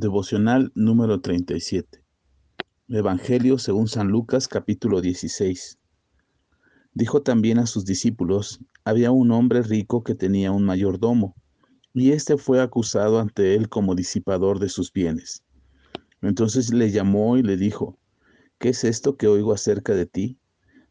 [0.00, 2.04] Devocional número 37.
[2.88, 5.76] Evangelio según San Lucas capítulo 16.
[6.94, 11.34] Dijo también a sus discípulos, había un hombre rico que tenía un mayordomo,
[11.94, 15.42] y éste fue acusado ante él como disipador de sus bienes.
[16.22, 17.98] Entonces le llamó y le dijo,
[18.60, 20.38] ¿qué es esto que oigo acerca de ti?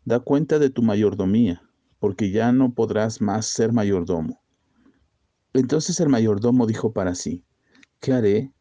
[0.03, 1.61] Da cuenta de tu mayordomía,
[1.99, 4.41] porque ya no podrás más ser mayordomo.
[5.53, 7.45] Entonces el mayordomo dijo para sí,
[8.01, 8.51] ¿qué haré?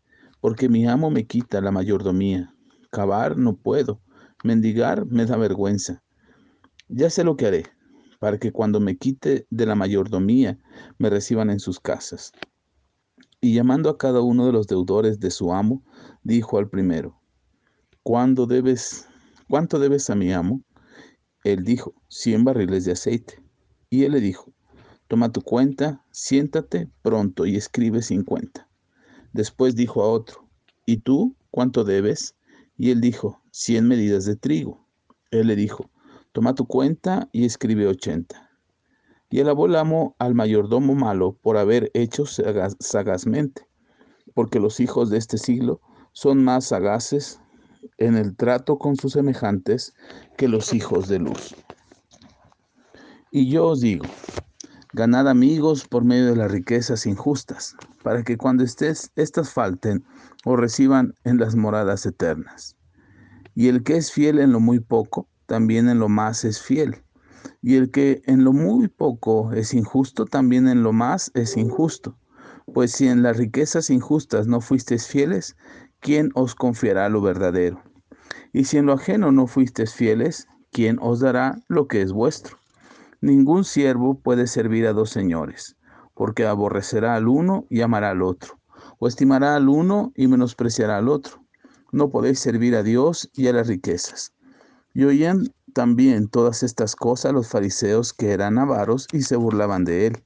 [0.47, 2.55] Porque mi amo me quita la mayordomía.
[2.93, 4.01] Cavar no puedo,
[4.45, 6.05] mendigar me da vergüenza.
[6.87, 7.65] Ya sé lo que haré,
[8.21, 10.57] para que cuando me quite de la mayordomía
[10.99, 12.31] me reciban en sus casas.
[13.41, 15.83] Y llamando a cada uno de los deudores de su amo,
[16.23, 17.21] dijo al primero,
[18.05, 19.09] ¿Cuándo debes,
[19.49, 20.63] ¿cuánto debes a mi amo?
[21.43, 23.43] Él dijo, cien barriles de aceite.
[23.91, 24.53] Y él le dijo,
[25.09, 28.66] toma tu cuenta, siéntate pronto y escribe cincuenta.
[29.37, 30.49] Después dijo a otro,
[30.87, 32.35] ¿y tú cuánto debes?
[32.79, 34.89] Y él dijo, cien medidas de trigo.
[35.31, 35.91] Él le dijo,
[36.33, 38.51] toma tu cuenta y escribe ochenta.
[39.29, 43.69] Y alabó el amo al mayordomo malo por haber hecho sagazmente,
[44.33, 47.39] porque los hijos de este siglo son más sagaces
[47.99, 49.93] en el trato con sus semejantes
[50.39, 51.55] que los hijos de luz.
[53.31, 54.07] Y yo os digo,
[54.93, 60.05] ganad amigos por medio de las riquezas injustas, para que cuando estés, éstas falten
[60.45, 62.77] o reciban en las moradas eternas.
[63.55, 67.03] Y el que es fiel en lo muy poco, también en lo más es fiel.
[67.63, 72.17] Y el que en lo muy poco es injusto, también en lo más es injusto.
[72.73, 75.57] Pues si en las riquezas injustas no fuisteis fieles,
[76.01, 77.83] ¿quién os confiará lo verdadero?
[78.53, 82.59] Y si en lo ajeno no fuisteis fieles, ¿quién os dará lo que es vuestro?
[83.21, 85.77] Ningún siervo puede servir a dos señores
[86.17, 88.59] porque aborrecerá al uno y amará al otro,
[88.99, 91.45] o estimará al uno y menospreciará al otro.
[91.93, 94.33] No podéis servir a Dios y a las riquezas.
[94.95, 100.07] Y oían también todas estas cosas los fariseos que eran avaros y se burlaban de
[100.07, 100.25] él.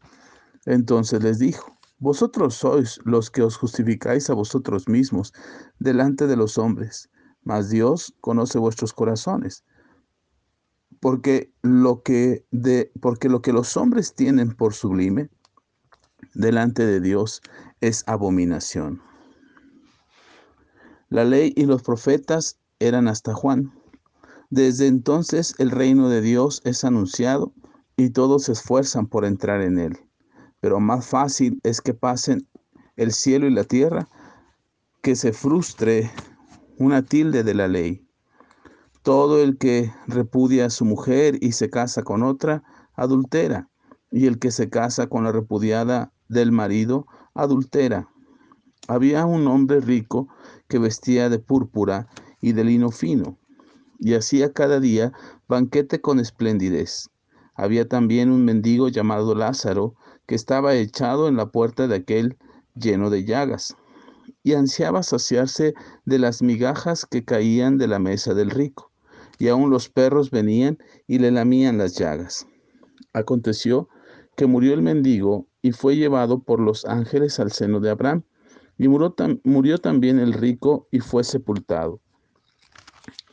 [0.64, 5.32] Entonces les dijo, vosotros sois los que os justificáis a vosotros mismos
[5.80, 7.10] delante de los hombres,
[7.42, 9.64] mas Dios conoce vuestros corazones.
[11.00, 15.30] Porque lo que de porque lo que los hombres tienen por sublime
[16.34, 17.42] delante de Dios
[17.80, 19.02] es abominación.
[21.08, 23.72] La ley y los profetas eran hasta Juan.
[24.50, 27.52] Desde entonces el reino de Dios es anunciado
[27.96, 29.98] y todos se esfuerzan por entrar en él.
[30.60, 32.46] Pero más fácil es que pasen
[32.96, 34.08] el cielo y la tierra
[35.02, 36.10] que se frustre
[36.78, 38.06] una tilde de la ley.
[39.02, 42.62] Todo el que repudia a su mujer y se casa con otra,
[42.94, 43.70] adultera,
[44.10, 48.08] y el que se casa con la repudiada del marido adultera.
[48.88, 50.28] Había un hombre rico
[50.68, 52.08] que vestía de púrpura
[52.40, 53.38] y de lino fino,
[53.98, 55.12] y hacía cada día
[55.48, 57.08] banquete con esplendidez.
[57.54, 59.94] Había también un mendigo llamado Lázaro,
[60.26, 62.36] que estaba echado en la puerta de aquel
[62.74, 63.76] lleno de llagas,
[64.42, 65.74] y ansiaba saciarse
[66.04, 68.89] de las migajas que caían de la mesa del rico,
[69.40, 70.78] y aun los perros venían
[71.08, 72.46] y le lamían las llagas.
[73.14, 73.88] Aconteció
[74.36, 78.22] que murió el mendigo y fue llevado por los ángeles al seno de Abraham.
[78.76, 79.14] Y murió,
[79.44, 82.00] murió también el rico y fue sepultado.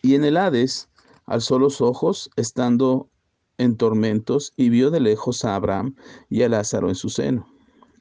[0.02, 0.90] Y en el Hades
[1.26, 3.10] alzó los ojos, estando
[3.58, 5.96] en tormentos, y vio de lejos a Abraham
[6.30, 7.48] y a Lázaro en su seno.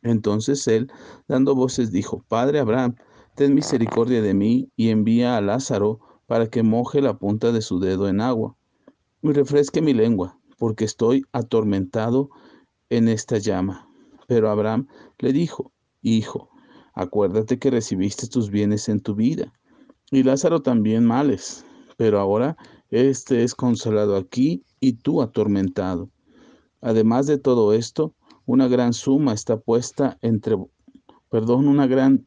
[0.03, 0.93] Entonces él,
[1.27, 2.94] dando voces, dijo, Padre Abraham,
[3.34, 7.78] ten misericordia de mí y envía a Lázaro para que moje la punta de su
[7.78, 8.56] dedo en agua
[9.22, 12.31] y refresque mi lengua, porque estoy atormentado
[12.91, 13.88] en esta llama.
[14.26, 14.88] Pero Abraham
[15.19, 15.72] le dijo,
[16.03, 16.50] Hijo,
[16.94, 19.53] acuérdate que recibiste tus bienes en tu vida,
[20.10, 21.64] y Lázaro también males,
[21.97, 22.56] pero ahora
[22.91, 26.10] éste es consolado aquí y tú atormentado.
[26.81, 28.14] Además de todo esto,
[28.44, 30.56] una gran suma está puesta entre,
[31.28, 32.26] perdón, una gran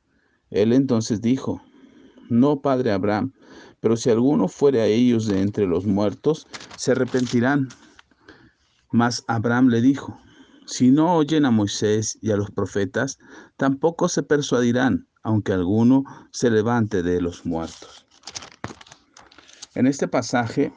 [0.51, 1.61] Él entonces dijo,
[2.29, 3.33] no, padre Abraham,
[3.79, 7.69] pero si alguno fuere a ellos de entre los muertos, se arrepentirán.
[8.91, 10.17] Mas Abraham le dijo,
[10.65, 13.17] si no oyen a Moisés y a los profetas,
[13.57, 18.05] tampoco se persuadirán, aunque alguno se levante de los muertos.
[19.73, 20.73] En este pasaje,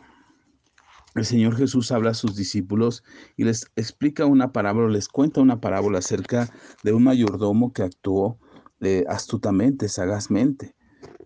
[1.15, 3.05] el Señor Jesús habla a sus discípulos
[3.37, 6.49] y les explica una parábola, les cuenta una parábola acerca
[6.83, 8.39] de un mayordomo que actuó
[8.87, 10.75] eh, astutamente, sagazmente,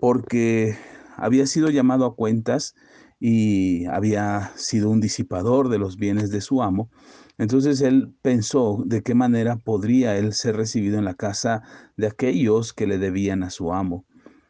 [0.01, 0.77] porque
[1.17, 2.75] había sido llamado a cuentas
[3.21, 6.91] y había sido un disipador de los bienes de su amo.
[7.37, 11.63] Entonces él pensó de qué manera podría él ser recibido en la casa
[11.97, 14.05] de aquellos que le debían a su amo.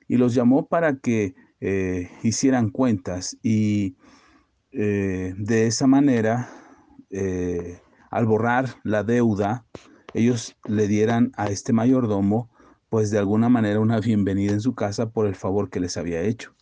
[0.07, 3.97] Y los llamó para que eh, hicieran cuentas y
[4.73, 6.51] eh, de esa manera,
[8.11, 9.67] al borrar la deuda,
[10.15, 12.51] ellos le dieran a este mayordomo,
[12.89, 16.23] pues de alguna manera una bienvenida en su casa por el favor que les había
[16.23, 16.55] hecho.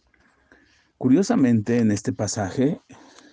[0.98, 2.80] Curiosamente, en este pasaje,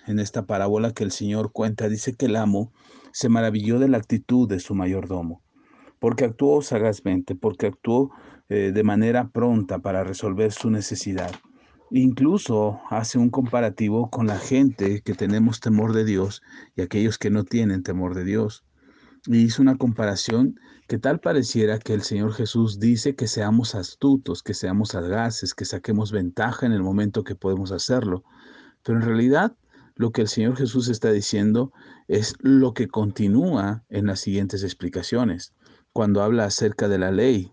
[0.05, 2.71] en esta parábola que el Señor cuenta, dice que el amo
[3.11, 5.41] se maravilló de la actitud de su mayordomo,
[5.99, 8.11] porque actuó sagazmente, porque actuó
[8.49, 11.31] eh, de manera pronta para resolver su necesidad.
[11.89, 16.41] Incluso hace un comparativo con la gente que tenemos temor de Dios
[16.75, 18.65] y aquellos que no tienen temor de Dios.
[19.25, 24.43] Y hizo una comparación que tal pareciera que el Señor Jesús dice que seamos astutos,
[24.43, 28.23] que seamos sagaces, que saquemos ventaja en el momento que podemos hacerlo.
[28.83, 29.55] Pero en realidad
[29.95, 31.71] lo que el Señor Jesús está diciendo
[32.07, 35.53] es lo que continúa en las siguientes explicaciones.
[35.93, 37.51] Cuando habla acerca de la ley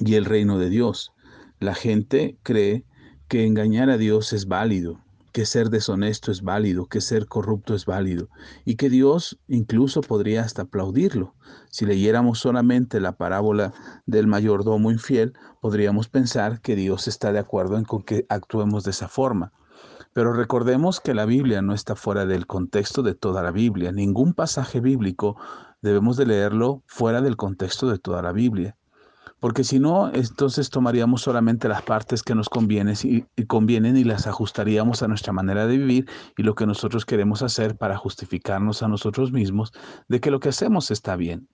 [0.00, 1.12] y el reino de Dios,
[1.58, 2.84] la gente cree
[3.28, 5.04] que engañar a Dios es válido,
[5.38, 8.28] que ser deshonesto es válido, que ser corrupto es válido
[8.64, 11.36] y que Dios incluso podría hasta aplaudirlo.
[11.70, 13.72] Si leyéramos solamente la parábola
[14.04, 18.90] del mayordomo infiel, podríamos pensar que Dios está de acuerdo en con que actuemos de
[18.90, 19.52] esa forma.
[20.12, 23.92] Pero recordemos que la Biblia no está fuera del contexto de toda la Biblia.
[23.92, 25.36] Ningún pasaje bíblico
[25.82, 28.76] debemos de leerlo fuera del contexto de toda la Biblia
[29.40, 34.04] porque si no, entonces tomaríamos solamente las partes que nos convienen y, y, convienen y
[34.04, 38.82] las ajustaríamos a nuestra manera de vivir y lo que nosotros queremos hacer para justificarnos
[38.82, 39.72] a nosotros mismos
[40.08, 41.48] de que lo que hacemos está bien.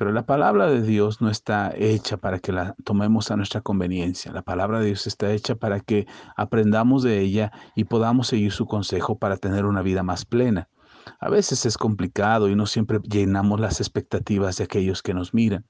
[0.00, 4.32] Pero la palabra de Dios no está hecha para que la tomemos a nuestra conveniencia.
[4.32, 6.06] La palabra de Dios está hecha para que
[6.36, 10.70] aprendamos de ella y podamos seguir su consejo para tener una vida más plena.
[11.18, 15.64] A veces es complicado y no siempre llenamos las expectativas de aquellos que nos miran.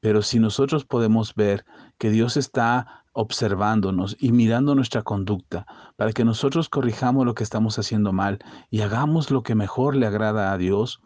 [0.00, 1.64] Pero si nosotros podemos ver
[1.98, 7.78] que Dios está observándonos y mirando nuestra conducta para que nosotros corrijamos lo que estamos
[7.78, 8.38] haciendo mal
[8.70, 11.00] y hagamos lo que mejor le agrada a Dios,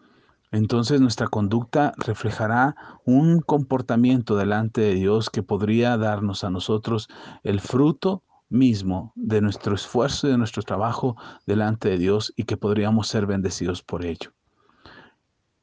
[0.50, 2.76] entonces nuestra conducta reflejará
[3.06, 7.08] un comportamiento delante de Dios que podría darnos a nosotros
[7.42, 11.16] el fruto mismo de nuestro esfuerzo y de nuestro trabajo
[11.46, 14.32] delante de Dios y que podríamos ser bendecidos por ello.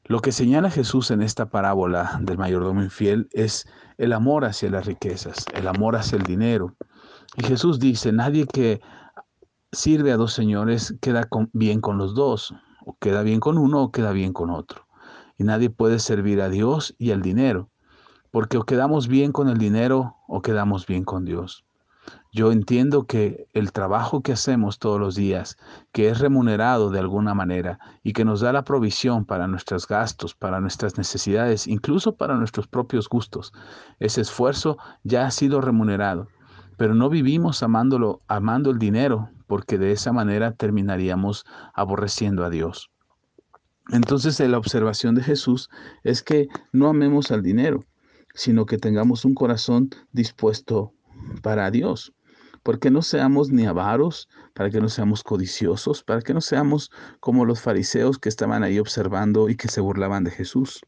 [0.05, 3.67] Lo que señala Jesús en esta parábola del mayordomo infiel es
[3.99, 6.75] el amor hacia las riquezas, el amor hacia el dinero.
[7.37, 8.81] Y Jesús dice, nadie que
[9.71, 13.91] sirve a dos señores queda bien con los dos, o queda bien con uno o
[13.91, 14.87] queda bien con otro.
[15.37, 17.69] Y nadie puede servir a Dios y al dinero,
[18.31, 21.65] porque o quedamos bien con el dinero o quedamos bien con Dios.
[22.31, 25.57] Yo entiendo que el trabajo que hacemos todos los días,
[25.91, 30.35] que es remunerado de alguna manera y que nos da la provisión para nuestros gastos,
[30.35, 33.51] para nuestras necesidades, incluso para nuestros propios gustos,
[33.99, 36.27] ese esfuerzo ya ha sido remunerado.
[36.77, 42.91] Pero no vivimos amándolo, amando el dinero, porque de esa manera terminaríamos aborreciendo a Dios.
[43.89, 45.71] Entonces la observación de Jesús
[46.03, 47.85] es que no amemos al dinero,
[48.35, 50.93] sino que tengamos un corazón dispuesto
[51.41, 52.13] para Dios
[52.63, 57.45] porque no seamos ni avaros, para que no seamos codiciosos, para que no seamos como
[57.45, 60.81] los fariseos que estaban ahí observando y que se burlaban de Jesús.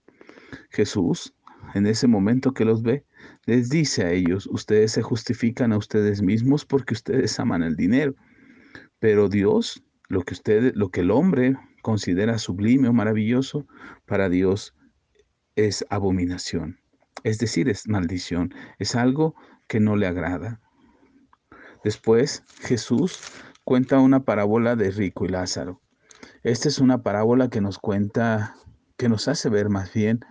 [0.69, 1.33] Jesús,
[1.73, 3.05] en ese momento que los ve,
[3.45, 8.15] les dice a ellos, ustedes se justifican a ustedes mismos porque ustedes aman el dinero,
[8.99, 13.65] pero Dios, lo que ustedes, lo que el hombre considera sublime o maravilloso,
[14.05, 14.75] para Dios
[15.55, 16.79] es abominación.
[17.23, 19.35] Es decir, es maldición, es algo
[19.67, 20.59] que no le agrada.
[21.83, 23.19] Después Jesús
[23.63, 25.81] cuenta una parábola de Rico y Lázaro.
[26.43, 28.55] Esta es una parábola que nos cuenta,
[28.97, 30.21] que nos hace ver más bien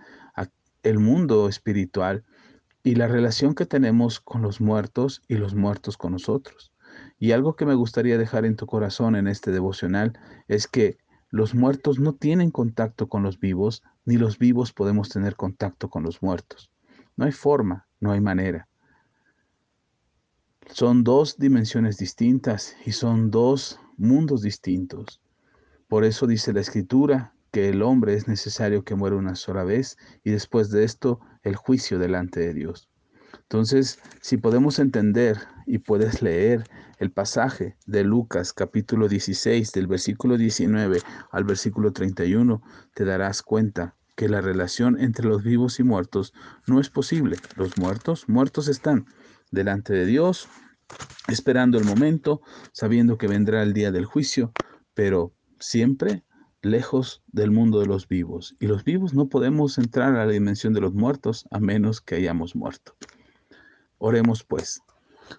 [0.83, 2.23] el mundo espiritual
[2.83, 6.73] y la relación que tenemos con los muertos y los muertos con nosotros.
[7.19, 10.17] Y algo que me gustaría dejar en tu corazón en este devocional
[10.47, 10.97] es que
[11.29, 16.03] los muertos no tienen contacto con los vivos, ni los vivos podemos tener contacto con
[16.03, 16.71] los muertos.
[17.15, 18.67] No hay forma, no hay manera.
[20.69, 25.21] Son dos dimensiones distintas y son dos mundos distintos.
[25.87, 29.97] Por eso dice la escritura que el hombre es necesario que muera una sola vez
[30.23, 32.89] y después de esto el juicio delante de Dios.
[33.33, 36.63] Entonces, si podemos entender y puedes leer
[36.99, 41.01] el pasaje de Lucas capítulo 16 del versículo 19
[41.31, 42.61] al versículo 31,
[42.93, 46.33] te darás cuenta que la relación entre los vivos y muertos
[46.67, 47.37] no es posible.
[47.57, 49.07] Los muertos, muertos están
[49.51, 50.47] delante de Dios,
[51.27, 52.41] esperando el momento,
[52.71, 54.51] sabiendo que vendrá el día del juicio,
[54.93, 56.23] pero siempre
[56.61, 58.55] lejos del mundo de los vivos.
[58.59, 62.15] Y los vivos no podemos entrar a la dimensión de los muertos a menos que
[62.15, 62.95] hayamos muerto.
[63.97, 64.81] Oremos pues.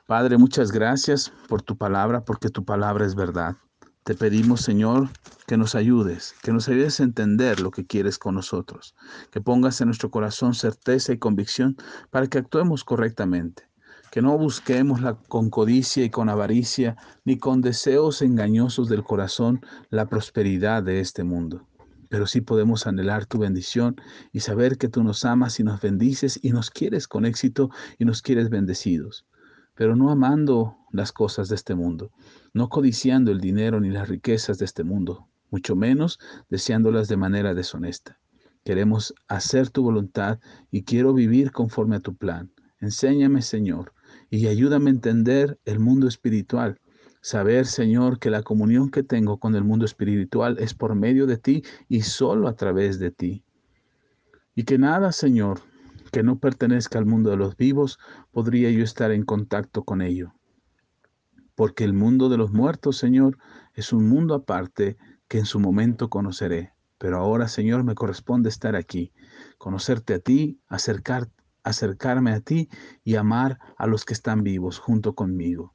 [0.06, 3.56] Padre, muchas gracias por tu palabra, porque tu palabra es verdad.
[4.04, 5.10] Te pedimos, Señor,
[5.46, 8.96] que nos ayudes, que nos ayudes a entender lo que quieres con nosotros,
[9.30, 11.76] que pongas en nuestro corazón certeza y convicción
[12.10, 13.68] para que actuemos correctamente,
[14.12, 19.62] que no busquemos la, con codicia y con avaricia, ni con deseos engañosos del corazón
[19.88, 21.66] la prosperidad de este mundo
[22.10, 23.96] pero sí podemos anhelar tu bendición
[24.30, 28.04] y saber que tú nos amas y nos bendices y nos quieres con éxito y
[28.04, 29.24] nos quieres bendecidos,
[29.74, 32.12] pero no amando las cosas de este mundo,
[32.52, 36.18] no codiciando el dinero ni las riquezas de este mundo, mucho menos
[36.50, 38.18] deseándolas de manera deshonesta.
[38.62, 40.38] Queremos hacer tu voluntad
[40.70, 42.52] y quiero vivir conforme a tu plan.
[42.78, 43.94] Enséñame, Señor,
[44.32, 46.80] y ayúdame a entender el mundo espiritual
[47.24, 51.36] Saber, Señor, que la comunión que tengo con el mundo espiritual es por medio de
[51.36, 53.44] ti y solo a través de ti.
[54.56, 55.60] Y que nada, Señor,
[56.10, 58.00] que no pertenezca al mundo de los vivos,
[58.32, 60.34] podría yo estar en contacto con ello.
[61.54, 63.38] Porque el mundo de los muertos, Señor,
[63.74, 64.96] es un mundo aparte
[65.28, 66.72] que en su momento conoceré.
[66.98, 69.12] Pero ahora, Señor, me corresponde estar aquí,
[69.58, 71.30] conocerte a ti, acercar,
[71.64, 72.68] acercarme a ti
[73.04, 75.74] y amar a los que están vivos junto conmigo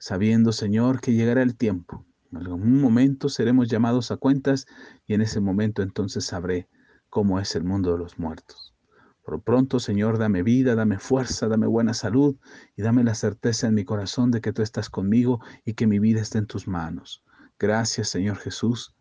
[0.00, 2.04] sabiendo, Señor, que llegará el tiempo.
[2.32, 4.66] En algún momento seremos llamados a cuentas
[5.06, 6.68] y en ese momento entonces sabré
[7.10, 8.74] cómo es el mundo de los muertos.
[9.22, 12.36] Por pronto, Señor, dame vida, dame fuerza, dame buena salud
[12.76, 15.98] y dame la certeza en mi corazón de que tú estás conmigo y que mi
[15.98, 17.22] vida está en tus manos.
[17.58, 18.96] Gracias, Señor Jesús.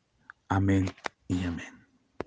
[0.49, 0.87] Amén
[1.27, 1.78] y amén.